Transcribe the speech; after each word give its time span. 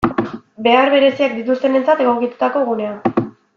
Behar 0.67 0.89
bereziak 0.93 1.35
dituztenentzat 1.41 2.03
egokitutako 2.07 2.67
gunea. 2.73 3.25